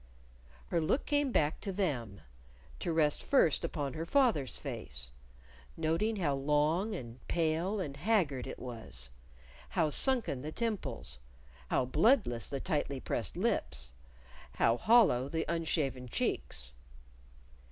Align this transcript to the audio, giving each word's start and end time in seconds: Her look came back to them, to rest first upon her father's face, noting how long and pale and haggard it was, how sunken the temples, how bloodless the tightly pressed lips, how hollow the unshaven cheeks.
Her 0.69 0.81
look 0.81 1.05
came 1.05 1.31
back 1.31 1.61
to 1.61 1.71
them, 1.71 2.21
to 2.79 2.91
rest 2.91 3.21
first 3.21 3.63
upon 3.63 3.93
her 3.93 4.03
father's 4.03 4.57
face, 4.57 5.11
noting 5.77 6.15
how 6.15 6.33
long 6.33 6.95
and 6.95 7.19
pale 7.27 7.79
and 7.79 7.95
haggard 7.97 8.47
it 8.47 8.57
was, 8.57 9.11
how 9.69 9.91
sunken 9.91 10.41
the 10.41 10.51
temples, 10.51 11.19
how 11.67 11.85
bloodless 11.85 12.49
the 12.49 12.59
tightly 12.59 12.99
pressed 12.99 13.37
lips, 13.37 13.93
how 14.53 14.75
hollow 14.75 15.29
the 15.29 15.45
unshaven 15.47 16.07
cheeks. 16.09 16.73